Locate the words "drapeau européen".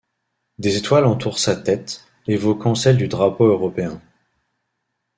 3.07-4.01